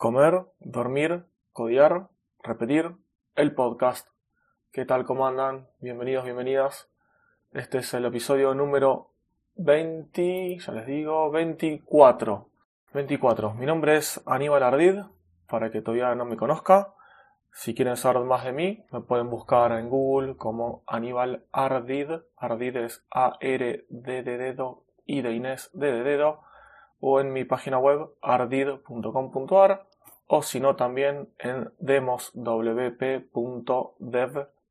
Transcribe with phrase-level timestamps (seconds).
[0.00, 2.08] comer, dormir, codiar,
[2.42, 2.96] repetir,
[3.34, 4.08] el podcast.
[4.72, 5.04] ¿Qué tal?
[5.04, 5.68] ¿Cómo andan?
[5.78, 6.88] Bienvenidos, bienvenidas.
[7.52, 9.10] Este es el episodio número
[9.56, 12.48] 20, ya les digo, 24.
[12.94, 13.52] 24.
[13.52, 15.00] Mi nombre es Aníbal Ardid,
[15.46, 16.94] para que todavía no me conozca.
[17.52, 22.10] Si quieren saber más de mí, me pueden buscar en Google como Aníbal Ardid.
[22.38, 26.40] Ardid es A-R-D de dedo y de Inés D de dedo.
[27.00, 29.89] O en mi página web ardid.com.ar
[30.32, 32.46] o si no también en demoswp.dev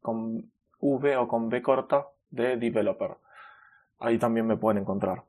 [0.01, 3.17] con V o con B corta de developer.
[3.99, 5.23] Ahí también me pueden encontrar.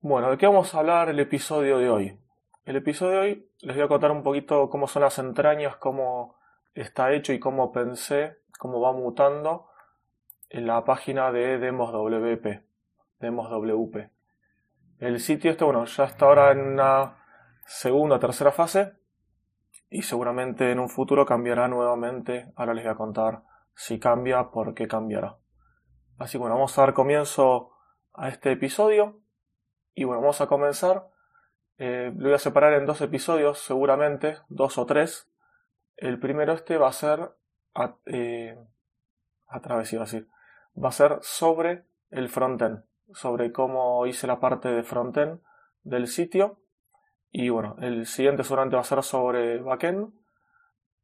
[0.00, 2.18] Bueno, ¿de qué vamos a hablar el episodio de hoy?
[2.64, 6.36] El episodio de hoy les voy a contar un poquito cómo son las entrañas, cómo
[6.74, 9.66] está hecho y cómo pensé, cómo va mutando
[10.48, 12.62] en la página de DemosWP.
[13.20, 13.96] DemosWP.
[14.98, 17.18] El sitio este, bueno, ya está ahora en una
[17.66, 19.01] segunda o tercera fase
[19.92, 22.50] y seguramente en un futuro cambiará nuevamente.
[22.56, 23.42] Ahora les voy a contar
[23.74, 25.36] si cambia, por qué cambiará.
[26.18, 27.72] Así que bueno, vamos a dar comienzo
[28.14, 29.20] a este episodio.
[29.94, 31.08] Y bueno, vamos a comenzar.
[31.76, 35.30] Eh, lo voy a separar en dos episodios, seguramente, dos o tres.
[35.96, 37.30] El primero este va a ser
[37.74, 38.56] a, eh,
[39.46, 40.26] a través, iba a decir,
[40.82, 45.42] va a ser sobre el frontend, sobre cómo hice la parte de frontend
[45.82, 46.61] del sitio
[47.32, 50.12] y bueno, el siguiente seguramente va a ser sobre backend,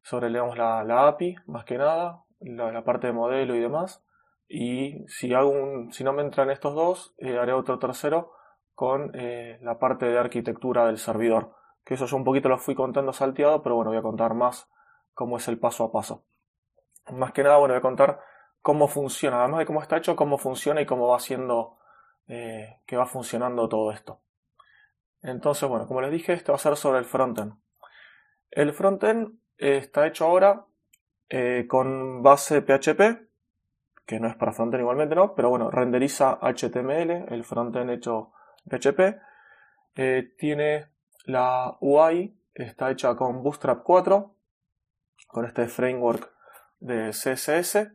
[0.03, 4.03] sobre digamos, la, la API, más que nada, la, parte de modelo y demás.
[4.47, 5.53] Y si, hago
[5.91, 8.31] si no me entran estos dos, eh, haré otro tercero
[8.75, 11.55] con eh, la parte de arquitectura del servidor.
[11.83, 14.69] Que eso yo un poquito lo fui contando salteado, pero bueno, voy a contar más
[15.15, 16.25] cómo es el paso a paso.
[17.11, 18.19] Más que nada, bueno, voy a contar
[18.61, 21.79] cómo funciona, además de cómo está hecho, cómo funciona y cómo va haciendo
[22.27, 24.21] eh, que va funcionando todo esto.
[25.21, 27.53] Entonces, bueno, como les dije, esto va a ser sobre el frontend.
[28.51, 30.65] El frontend está hecho ahora
[31.29, 33.27] eh, con base PHP,
[34.05, 35.35] que no es para frontend igualmente, ¿no?
[35.35, 38.31] Pero bueno, renderiza HTML, el frontend hecho
[38.69, 39.19] PHP.
[39.95, 40.87] Eh, tiene
[41.25, 44.35] la UI, está hecha con Bootstrap 4,
[45.27, 46.31] con este framework
[46.79, 47.91] de CSS.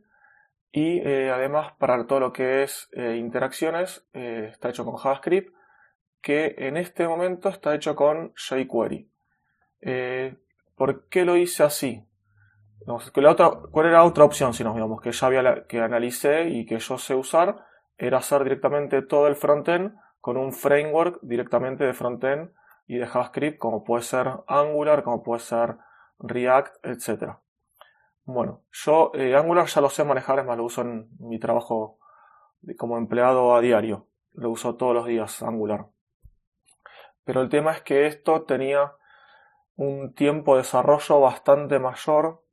[0.71, 5.54] Y eh, además, para todo lo que es interacciones, está hecho con JavaScript
[6.25, 9.11] que en este momento está hecho con jQuery.
[9.81, 10.35] Eh,
[10.75, 12.03] ¿Por qué lo hice así?
[13.13, 14.51] ¿Cuál era la otra opción?
[14.55, 18.43] Si nos digamos que ya había que analicé y que yo sé usar, era hacer
[18.43, 22.49] directamente todo el frontend con un framework directamente de frontend
[22.87, 25.77] y de JavaScript, como puede ser Angular, como puede ser
[26.17, 27.35] React, etc.
[28.23, 31.99] Bueno, yo eh, Angular ya lo sé manejar, es más, lo uso en mi trabajo
[32.79, 34.07] como empleado a diario.
[34.33, 35.85] Lo uso todos los días, Angular.
[37.25, 38.93] Pero el tema es que esto tenía
[39.75, 42.43] un tiempo de desarrollo bastante mayor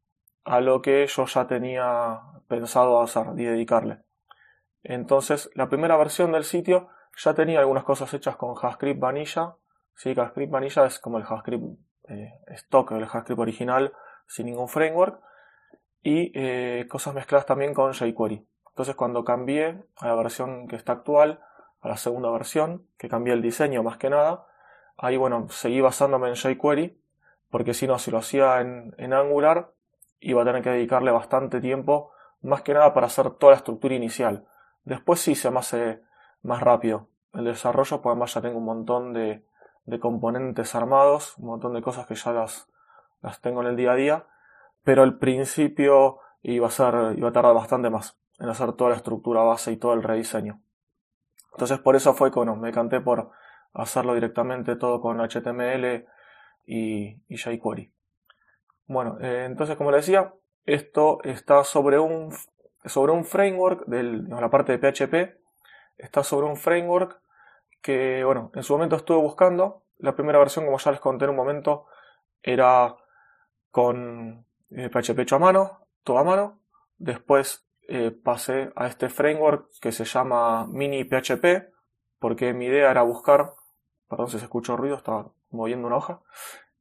[0.44, 4.00] a lo que yo ya tenía pensado hacer y dedicarle.
[4.82, 9.56] Entonces, la primera versión del sitio ya tenía algunas cosas hechas con JavaScript Vanilla.
[9.94, 11.64] Sí, JavaScript Vanilla es como el JavaScript
[12.08, 13.92] eh, stock, el JavaScript original,
[14.26, 15.20] sin ningún framework.
[16.02, 18.44] Y eh, cosas mezcladas también con jQuery.
[18.70, 21.40] Entonces, cuando cambié a la versión que está actual,
[21.80, 24.46] a la segunda versión, que cambié el diseño más que nada,
[25.02, 26.96] Ahí, bueno, seguí basándome en jQuery,
[27.50, 29.72] porque si no, si lo hacía en, Angular,
[30.20, 33.96] iba a tener que dedicarle bastante tiempo, más que nada para hacer toda la estructura
[33.96, 34.46] inicial.
[34.84, 36.02] Después sí se me hace
[36.44, 39.44] más rápido el desarrollo, pues además ya tengo un montón de,
[39.98, 42.68] componentes armados, un montón de cosas que ya las,
[43.22, 44.26] las tengo en el día a día,
[44.84, 48.96] pero al principio iba a, ser, iba a tardar bastante más en hacer toda la
[48.98, 50.60] estructura base y todo el rediseño.
[51.54, 53.32] Entonces por eso fue que me canté por
[53.74, 56.06] hacerlo directamente todo con HTML
[56.66, 57.92] y, jQuery.
[58.86, 60.34] Bueno, eh, entonces como les decía,
[60.64, 62.32] esto está sobre un,
[62.84, 65.38] sobre un framework de la parte de PHP,
[65.96, 67.20] está sobre un framework
[67.80, 69.82] que, bueno, en su momento estuve buscando.
[69.98, 71.86] La primera versión, como ya les conté en un momento,
[72.42, 72.96] era
[73.70, 76.60] con PHP eh, hecho a mano, todo a mano.
[76.98, 81.72] Después eh, pasé a este framework que se llama Mini PHP,
[82.18, 83.52] porque mi idea era buscar
[84.12, 86.20] perdón si se escuchó ruido, estaba moviendo una hoja.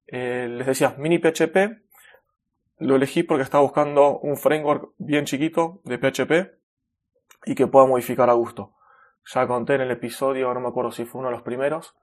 [0.05, 1.81] Eh, les decía, mini PHP,
[2.79, 6.51] lo elegí porque estaba buscando un framework bien chiquito de PHP
[7.45, 8.75] y que pueda modificar a gusto.
[9.33, 11.95] Ya conté en el episodio, no me acuerdo si fue uno de los primeros,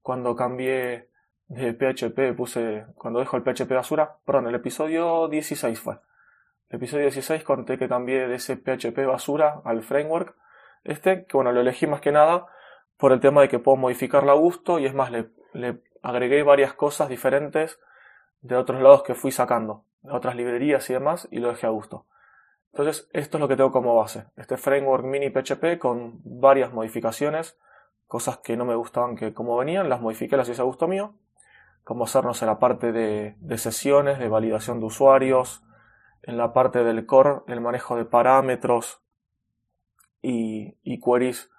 [0.00, 1.10] cuando cambié
[1.46, 6.00] de PHP, puse, cuando dejo el PHP basura, perdón, el episodio 16 fue.
[6.70, 10.34] El episodio 16 conté que cambié de ese PHP basura al framework
[10.82, 12.46] este, que bueno, lo elegí más que nada
[12.96, 16.74] por el tema de que puedo modificarla a gusto y es más, le, agregué varias
[16.74, 17.78] cosas diferentes
[18.40, 21.70] de otros lados que fui sacando, de otras librerías y demás, y lo dejé a
[21.70, 22.06] gusto.
[22.72, 24.26] Entonces, esto es lo que tengo como base.
[24.36, 27.58] Este framework mini PHP con varias modificaciones,
[28.06, 31.14] cosas que no me gustaban que como venían, las modifiqué, las hice a gusto mío.
[31.84, 35.62] Como hacernos en la parte de, sesiones, de validación de usuarios,
[36.22, 39.02] en la parte del core, el manejo de parámetros
[40.22, 41.50] y, y queries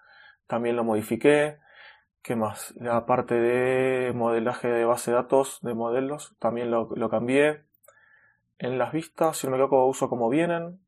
[0.47, 1.57] también lo modifiqué.
[2.21, 2.73] ¿Qué más?
[2.77, 7.65] La parte de modelaje de base de datos, de modelos, también lo, lo cambié.
[8.59, 10.79] En las vistas, si no me equivoco, uso como vienen.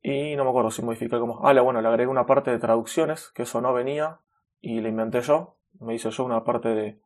[0.00, 1.46] Y no me acuerdo si modifiqué como...
[1.46, 4.20] Ah, bueno, le agregué una parte de traducciones, que eso no venía,
[4.60, 5.56] y la inventé yo.
[5.80, 7.00] Me hice yo una parte de,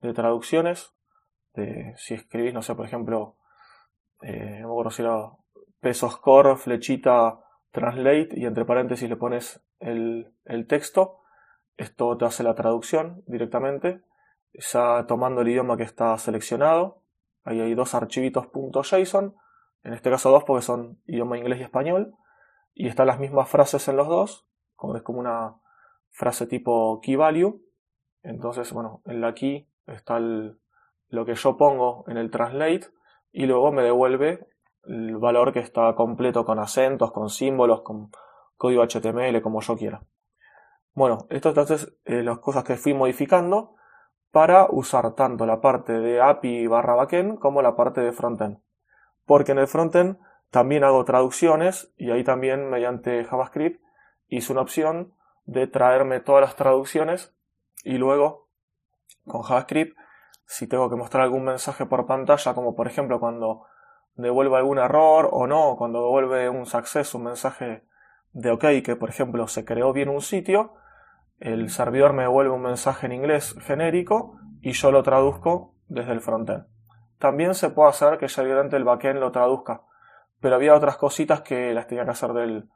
[0.00, 0.94] de traducciones.
[1.54, 3.36] De, si escribís, no sé, por ejemplo,
[4.22, 5.32] eh, no me acuerdo si era
[5.80, 7.40] pesos core, flechita,
[7.70, 11.20] translate, y entre paréntesis le pones el, el texto.
[11.76, 14.02] Esto te hace la traducción directamente,
[14.52, 17.02] ya tomando el idioma que está seleccionado.
[17.44, 19.34] Ahí hay dos archivitos .json,
[19.82, 22.14] en este caso dos porque son idioma inglés y español
[22.74, 24.46] y están las mismas frases en los dos,
[24.76, 25.56] como es como una
[26.10, 27.60] frase tipo key value.
[28.22, 32.86] Entonces, bueno, en la key está lo que yo pongo en el translate
[33.32, 34.46] y luego me devuelve
[34.84, 38.10] el valor que está completo con acentos, con símbolos, con
[38.56, 40.02] código HTML, como yo quiera.
[40.94, 43.76] Bueno, esto entonces eh, las cosas que fui modificando
[44.30, 48.58] para usar tanto la parte de API barra backend como la parte de frontend.
[49.26, 50.18] Porque en el frontend
[50.50, 53.82] también hago traducciones y ahí también mediante JavaScript
[54.28, 57.34] hice una opción de traerme todas las traducciones
[57.84, 58.48] y luego
[59.26, 59.96] con JavaScript
[60.44, 63.66] si tengo que mostrar algún mensaje por pantalla como por ejemplo cuando
[64.14, 67.84] devuelve algún error o no, cuando devuelve un success, un mensaje
[68.32, 70.74] de OK que por ejemplo se creó bien un sitio,
[71.42, 76.20] el servidor me devuelve un mensaje en inglés genérico y yo lo traduzco desde el
[76.20, 76.66] frontend.
[77.18, 79.82] También se puede hacer que ya directamente el backend lo traduzca
[80.42, 82.68] pero había otras cositas que las tenía que hacer del,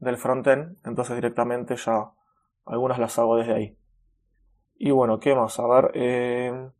[0.00, 2.10] del frontend, entonces directamente ya
[2.66, 3.78] algunas las hago desde ahí.
[4.74, 5.58] Y bueno, ¿qué más?
[5.60, 6.70] A ver, eh,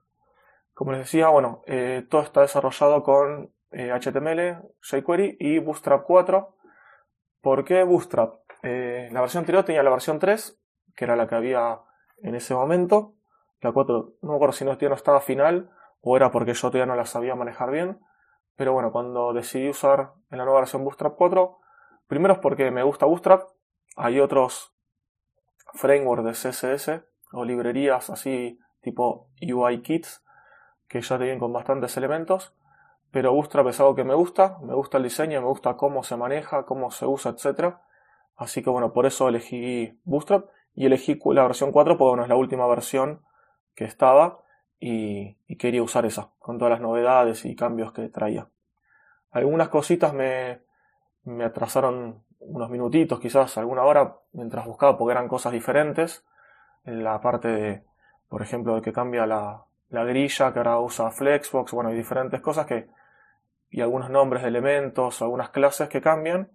[0.74, 6.56] como les decía, bueno, eh, todo está desarrollado con HTML, eh, jQuery y Bootstrap 4.
[7.40, 8.34] ¿Por qué Bootstrap?
[8.64, 10.61] la versión anterior tenía la versión 3,
[10.96, 11.80] que era la que había
[12.22, 13.14] en ese momento.
[13.60, 16.86] La 4, no me acuerdo si no, no estaba final o era porque yo todavía
[16.86, 18.00] no la sabía manejar bien.
[18.56, 21.58] Pero bueno, cuando decidí usar en la nueva versión Bootstrap 4,
[22.06, 23.48] primero es porque me gusta Bootstrap.
[23.96, 24.74] Hay otros
[25.74, 30.22] frameworks de CSS o librerías así tipo UI Kits
[30.88, 32.54] que ya te vienen con bastantes elementos.
[33.10, 36.16] Pero Bootstrap es algo que me gusta, me gusta el diseño, me gusta cómo se
[36.16, 37.76] maneja, cómo se usa, etc.
[38.36, 42.28] Así que bueno, por eso elegí Bootstrap y elegí la versión 4 porque bueno, es
[42.28, 43.22] la última versión
[43.74, 44.40] que estaba
[44.80, 48.48] y, quería usar esa, con todas las novedades y cambios que traía.
[49.30, 50.60] Algunas cositas me,
[51.24, 56.24] me atrasaron unos minutitos, quizás alguna hora, mientras buscaba, porque eran cosas diferentes.
[56.84, 57.84] En la parte de,
[58.28, 62.40] por ejemplo, de que cambia la, la grilla, que ahora usa Flexbox, bueno, hay diferentes
[62.40, 62.88] cosas que,
[63.70, 66.50] y algunos nombres de elementos, algunas clases que cambian.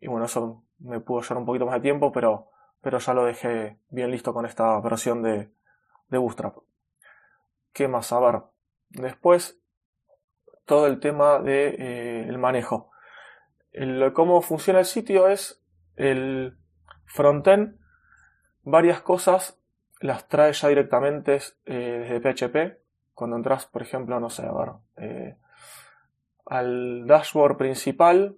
[0.00, 2.50] Y bueno, eso me pudo llevar un poquito más de tiempo, pero,
[2.84, 5.50] pero ya lo dejé bien listo con esta versión de,
[6.08, 6.58] de Bootstrap.
[7.72, 8.12] ¿Qué más?
[8.12, 8.42] A ver.
[8.90, 9.58] Después,
[10.66, 12.90] todo el tema del de, eh, manejo.
[14.12, 15.64] Cómo funciona el sitio es
[15.96, 16.56] el
[17.06, 17.80] frontend.
[18.62, 19.58] Varias cosas
[20.00, 22.80] las trae ya directamente eh, desde PHP.
[23.14, 25.36] Cuando entras, por ejemplo, no sé, a ver, eh,
[26.46, 28.36] al dashboard principal,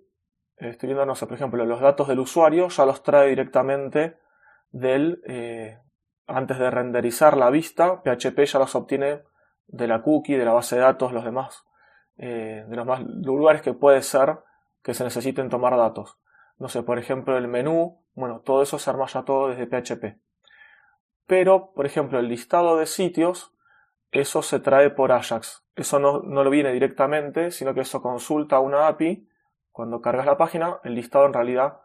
[0.57, 4.19] estoy viendo, no sé, por ejemplo, los datos del usuario ya los trae directamente
[4.79, 5.21] del,
[6.27, 9.23] antes de renderizar la vista, PHP ya los obtiene
[9.67, 11.65] de la cookie, de la base de datos, los demás,
[12.19, 14.39] eh, de los más lugares que puede ser
[14.83, 16.19] que se necesiten tomar datos.
[16.59, 20.19] No sé, por ejemplo, el menú, bueno, todo eso se arma ya todo desde PHP.
[21.27, 23.53] Pero, por ejemplo, el listado de sitios,
[24.13, 25.65] eso se trae por Ajax.
[25.75, 29.29] Eso no, no lo viene directamente, sino que eso consulta una API.
[29.71, 31.81] Cuando cargas la página, el listado en realidad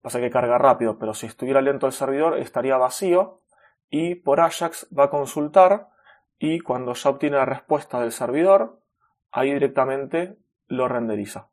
[0.00, 3.40] pasa que carga rápido, pero si estuviera lento el servidor estaría vacío
[3.90, 5.88] y por Ajax va a consultar
[6.38, 8.80] y cuando ya obtiene la respuesta del servidor,
[9.32, 11.48] ahí directamente lo renderiza.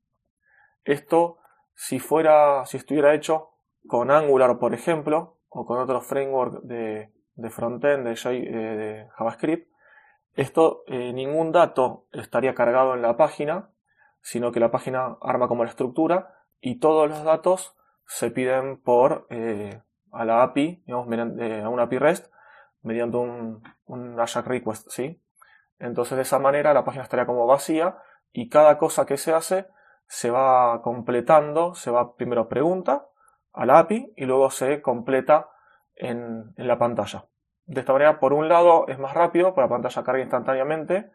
[0.84, 1.40] Esto,
[1.74, 3.52] si fuera, si estuviera hecho
[3.88, 9.72] con Angular, por ejemplo, o con otro framework de, de frontend de, eh, JavaScript,
[10.36, 13.70] esto, eh, ningún dato estaría cargado en la página,
[14.22, 17.76] sino que la página arma como la estructura y todos los datos
[18.06, 19.82] se piden por eh,
[20.12, 22.32] a la API, digamos, a una API REST,
[22.82, 25.22] mediante un, un Ajax request, ¿sí?
[25.80, 27.98] Entonces de esa manera la página estaría como vacía
[28.32, 29.68] y cada cosa que se hace
[30.08, 33.08] se va completando, se va primero pregunta
[33.54, 35.50] a la API y luego se completa
[35.96, 37.26] en, en la pantalla.
[37.66, 41.12] De esta manera, por un lado, es más rápido, porque la pantalla carga instantáneamente,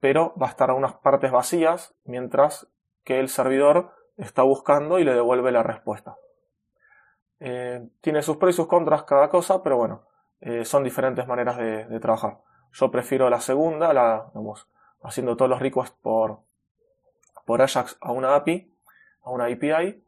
[0.00, 2.68] pero va a estar a unas partes vacías mientras
[3.04, 6.16] que el servidor está buscando y le devuelve la respuesta.
[7.40, 10.06] Eh, tiene sus pros y sus contras cada cosa, pero bueno,
[10.40, 12.38] eh, son diferentes maneras de, trabajar.
[12.72, 14.30] Yo prefiero la segunda, la,
[15.02, 16.40] haciendo todos los requests por,
[17.44, 18.72] por Ajax a una API,
[19.24, 20.04] a una API,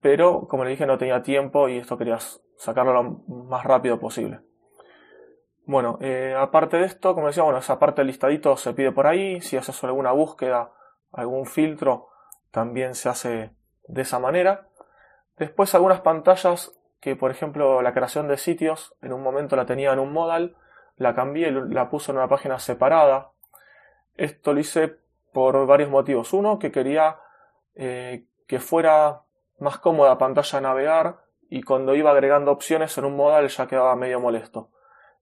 [0.00, 2.18] pero como le dije no tenía tiempo y esto quería
[2.56, 4.40] sacarlo lo más rápido posible.
[5.64, 9.06] Bueno, eh, aparte de esto, como decía, bueno, esa parte del listadito se pide por
[9.06, 9.40] ahí.
[9.40, 10.72] Si haces alguna búsqueda,
[11.12, 12.08] algún filtro,
[12.52, 13.50] también se hace
[13.88, 14.68] de esa manera.
[15.36, 19.92] Después algunas pantallas que, por ejemplo, la creación de sitios, en un momento la tenía
[19.92, 20.56] en un modal,
[20.96, 23.32] la cambié la puse en una página separada.
[24.16, 24.98] Esto lo hice
[25.32, 26.32] por varios motivos.
[26.32, 27.16] Uno, que quería
[27.74, 29.22] eh, que fuera
[29.58, 34.20] más cómoda pantalla navegar y cuando iba agregando opciones en un modal ya quedaba medio
[34.20, 34.70] molesto.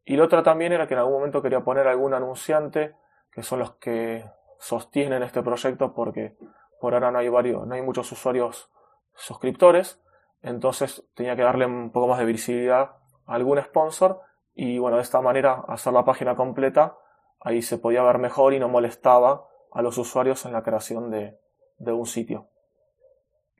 [0.04, 2.94] Y la otra también era que en algún momento quería poner algún anunciante,
[3.30, 4.24] que son los que
[4.58, 6.36] sostienen este proyecto porque
[6.80, 8.70] por ahora no hay varios, no hay muchos usuarios
[9.14, 10.00] suscriptores,
[10.42, 12.96] entonces tenía que darle un poco más de visibilidad
[13.26, 14.20] a algún sponsor
[14.54, 16.96] y bueno, de esta manera hacer la página completa,
[17.40, 21.38] ahí se podía ver mejor y no molestaba a los usuarios en la creación de,
[21.78, 22.48] de un sitio.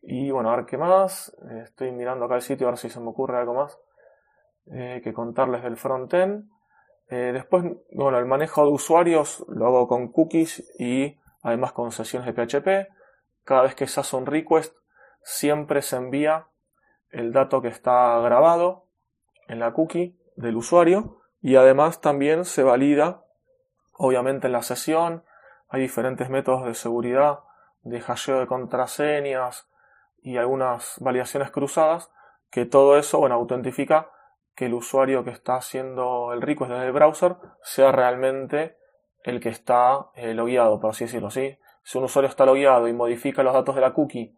[0.03, 1.37] Y bueno, a ver qué más.
[1.63, 3.79] Estoy mirando acá el sitio a ver si se me ocurre algo más.
[4.73, 6.49] Eh, que contarles del frontend.
[7.09, 12.27] Eh, después, bueno, el manejo de usuarios lo hago con cookies y además con sesiones
[12.27, 13.00] de PHP.
[13.45, 14.75] Cada vez que se hace un request,
[15.23, 16.49] siempre se envía
[17.11, 18.87] el dato que está grabado
[19.49, 23.25] en la cookie del usuario y además también se valida,
[23.93, 25.25] obviamente en la sesión,
[25.69, 27.41] hay diferentes métodos de seguridad,
[27.83, 29.69] de hasheo de contraseñas
[30.23, 32.11] y algunas validaciones cruzadas,
[32.51, 34.11] que todo eso, bueno, autentifica
[34.55, 38.77] que el usuario que está haciendo el request desde el browser sea realmente
[39.23, 41.31] el que está eh, logueado, por así decirlo.
[41.31, 41.59] ¿sí?
[41.91, 44.33] Si un usuario está logueado y modifica los datos de la cookie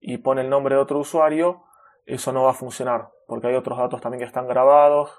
[0.00, 1.64] y pone el nombre de otro usuario,
[2.04, 5.10] eso no va a funcionar, porque hay otros datos también que están grabados,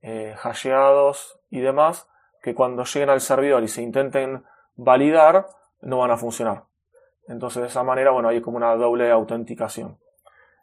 [0.00, 2.08] eh, hasheados y demás,
[2.40, 4.44] que cuando lleguen al servidor y se intenten
[4.76, 5.48] validar,
[5.80, 6.66] no van a funcionar.
[7.26, 9.98] Entonces, de esa manera, bueno, hay como una doble autenticación.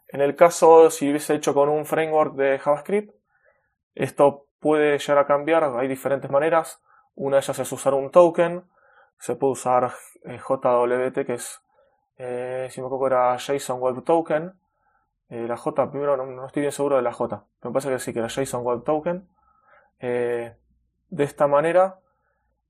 [0.08, 3.14] En el caso, si hubiese hecho con un framework de JavaScript,
[3.94, 6.82] esto puede llegar a cambiar, hay diferentes maneras.
[7.14, 8.64] Una de ellas es usar un token,
[9.22, 11.62] se puede usar eh, JWT, que es,
[12.18, 14.60] eh, si me acuerdo era JSON Web Token.
[15.30, 18.00] Eh, la J, primero no, estoy bien seguro de la J, pero me parece que
[18.00, 19.30] sí, que era JSON Web Token.
[20.00, 22.00] de esta manera,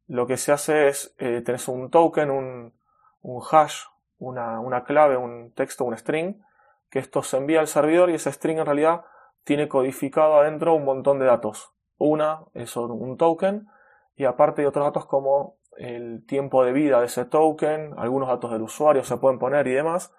[0.08, 2.74] lo que se hace es, tenés un token, un,
[3.22, 3.86] un hash,
[4.20, 6.43] una, una clave, un texto, un string,
[6.89, 9.05] que esto se envía al servidor y ese string en realidad
[9.46, 11.72] tiene codificado adentro un montón de datos.
[11.98, 13.70] Una es un token
[14.15, 18.51] y aparte hay otros datos como el tiempo de vida de ese token, algunos datos
[18.51, 20.13] del usuario se pueden poner y demás.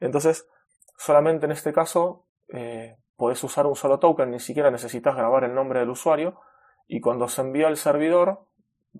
[0.00, 0.48] Entonces,
[0.96, 5.54] solamente en este caso eh, podés usar un solo token, ni siquiera necesitas grabar el
[5.54, 6.40] nombre del usuario
[6.86, 8.46] y cuando se envía al servidor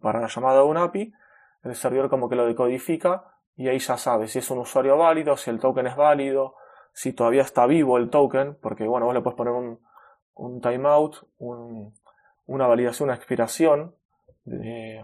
[0.00, 1.12] para la llamada de un API,
[1.62, 5.36] el servidor como que lo decodifica y ahí ya sabe si es un usuario válido,
[5.36, 6.56] si el token es válido,
[6.92, 9.80] si todavía está vivo el token, porque bueno, vos le puedes poner un,
[10.34, 13.94] un timeout, una validación, una expiración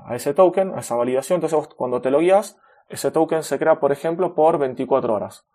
[0.07, 1.37] a ese token, a esa validación.
[1.43, 5.47] Entonces cuando te lo guías, ese token se crea, por ejemplo, por 24 horas.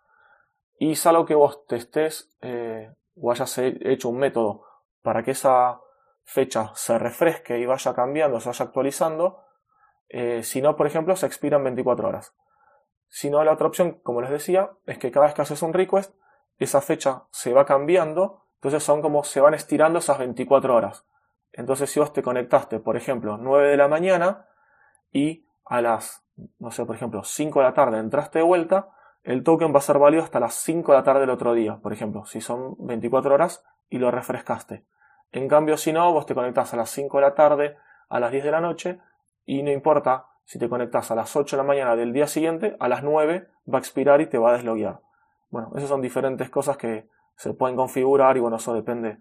[0.77, 4.63] Y salvo que vos te estés eh, o hayas hecho un método
[5.01, 5.79] para que esa
[6.23, 9.43] fecha se refresque y vaya cambiando, se vaya actualizando,
[10.09, 12.35] eh, si no, por ejemplo, se expira en 24 horas.
[13.07, 15.73] Si no, la otra opción, como les decía, es que cada vez que haces un
[15.73, 16.15] request,
[16.57, 21.05] esa fecha se va cambiando, entonces son como se van estirando esas 24 horas.
[21.55, 24.45] Entonces si vos te conectaste, por ejemplo, 9 de la mañana
[25.11, 26.25] y a las,
[26.59, 28.89] no sé, por ejemplo, 5 de la tarde entraste de vuelta,
[29.23, 31.77] el token va a ser válido hasta las 5 de la tarde del otro día,
[31.77, 34.85] por ejemplo, si son 24 horas y lo refrescaste.
[35.31, 37.77] En cambio, si no, vos te conectás a las 5 de la tarde,
[38.09, 38.99] a las 10 de la noche,
[39.45, 42.75] y no importa si te conectas a las 8 de la mañana del día siguiente,
[42.79, 44.99] a las 9 va a expirar y te va a desloguear.
[45.49, 49.19] Bueno, esas son diferentes cosas que se pueden configurar y bueno, eso depende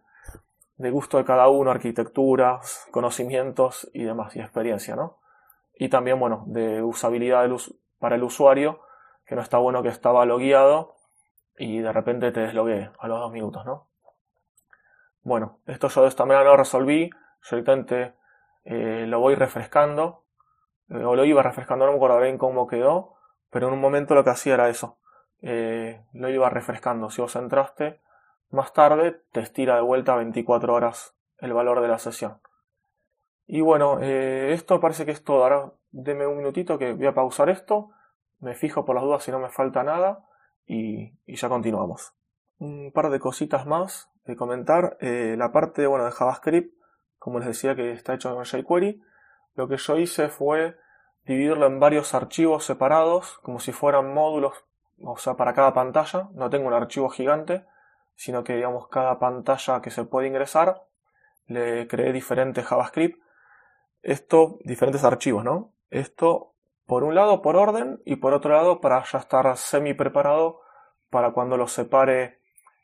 [0.76, 5.19] del gusto de cada uno, arquitectura, conocimientos y demás, y experiencia, ¿no?
[5.76, 7.49] Y también, bueno, de usabilidad
[7.99, 8.81] para el usuario,
[9.26, 10.97] que no está bueno que estaba logueado
[11.57, 13.88] y de repente te deslogué a los dos minutos, ¿no?
[15.23, 17.11] Bueno, esto yo de esta manera lo resolví,
[17.43, 17.57] yo
[18.64, 20.25] eh, lo voy refrescando,
[20.90, 23.14] eh, o lo iba refrescando, no me acuerdo bien cómo quedó,
[23.50, 24.99] pero en un momento lo que hacía era eso.
[25.40, 27.11] Eh, lo iba refrescando.
[27.11, 28.00] Si vos entraste
[28.50, 32.40] más tarde, te estira de vuelta 24 horas el valor de la sesión.
[33.46, 35.42] Y bueno, eh, esto parece que es todo.
[35.42, 37.90] Ahora deme un minutito que voy a pausar esto.
[38.40, 40.24] Me fijo por las dudas si no me falta nada.
[40.66, 42.14] Y, ya continuamos.
[42.58, 44.96] Un par de cositas más de comentar.
[45.00, 46.74] Eh, la parte bueno, de JavaScript,
[47.18, 49.02] como les decía que está hecho en jQuery.
[49.54, 50.76] Lo que yo hice fue
[51.24, 54.54] dividirlo en varios archivos separados, como si fueran módulos,
[55.02, 56.28] o sea, para cada pantalla.
[56.32, 57.64] No tengo un archivo gigante,
[58.16, 60.83] sino que digamos cada pantalla que se puede ingresar
[61.47, 63.25] le creé diferentes JavaScript
[64.04, 65.73] esto, diferentes archivos, ¿no?
[65.90, 66.52] Esto,
[66.87, 70.61] por un lado, por orden, y por otro lado, para ya estar semi preparado
[71.09, 72.40] para cuando lo separe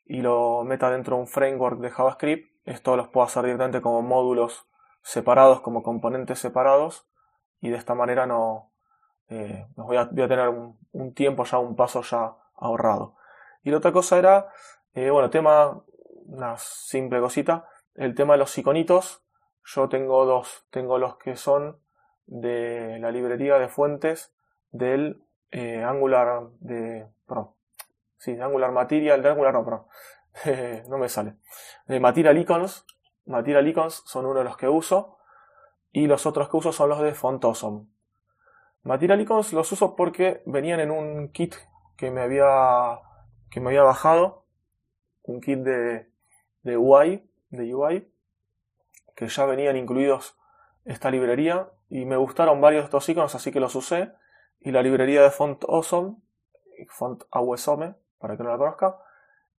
[0.06, 2.50] y lo meta dentro de un framework de JavaScript.
[2.64, 4.66] Esto los puedo hacer directamente como módulos
[5.02, 7.06] separados, como componentes separados,
[7.60, 8.72] y de esta manera no
[9.28, 13.16] eh, voy, a, tener un, tiempo ya, un paso ya ahorrado.
[13.62, 14.48] Y la otra cosa era,
[14.94, 15.82] eh, bueno, tema,
[16.26, 19.22] una simple cosita, el tema de los iconitos
[19.64, 20.66] yo tengo dos.
[20.70, 21.78] Tengo los que son
[22.26, 24.32] de la librería de fuentes
[24.70, 27.56] del eh, Angular de Pro.
[28.18, 29.88] Sí, de Angular Material, de Angular no Pro.
[30.88, 31.36] no me sale.
[31.86, 32.84] Material Icons.
[33.26, 35.18] Material Icons son uno de los que uso.
[35.92, 37.86] Y los otros que uso son los de Font Awesome.
[38.82, 41.54] Material Icons los uso porque venían en un kit
[41.96, 43.00] que me había,
[43.50, 44.39] que me había bajado.
[45.22, 46.10] Un kit de,
[46.62, 48.10] de UI, de UI
[49.14, 50.36] que ya venían incluidos
[50.84, 54.12] esta librería y me gustaron varios de estos iconos así que los usé
[54.60, 56.16] y la librería de Font Awesome,
[56.88, 58.98] Font Awesome, para que no la conozca,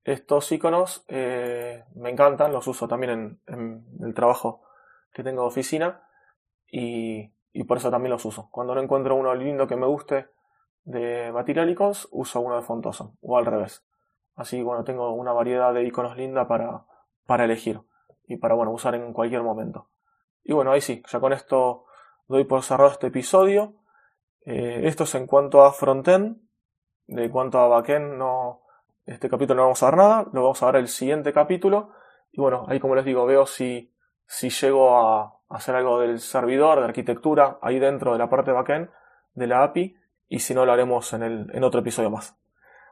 [0.03, 4.63] estos iconos eh, me encantan, los uso también en, el trabajo
[5.13, 6.07] que tengo de oficina
[6.67, 7.31] y,
[7.67, 8.49] por eso también los uso.
[8.51, 10.27] Cuando no encuentro uno lindo que me guste
[10.83, 13.83] de Material Icons, uso uno de Font Awesome o al revés.
[14.35, 16.85] Así bueno, tengo una variedad de iconos linda para,
[17.25, 17.81] para elegir
[18.27, 19.89] y para bueno, usar en cualquier momento.
[20.43, 21.85] Y bueno, ahí sí, ya con esto
[22.27, 23.75] doy por cerrado este episodio.
[24.45, 26.37] Eh, esto es en cuanto a frontend,
[27.07, 28.61] de cuanto a backend, no,
[29.05, 31.91] este capítulo no vamos a ver nada, lo vamos a ver el siguiente capítulo.
[32.31, 33.93] Y bueno, ahí como les digo, veo si,
[34.25, 38.89] si llego a hacer algo del servidor, de arquitectura, ahí dentro de la parte backend
[39.33, 42.40] de la API, y si no lo haremos en, el, en otro episodio más.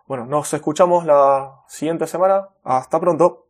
[0.09, 2.49] Bueno, nos escuchamos la siguiente semana.
[2.63, 3.48] Hasta pronto.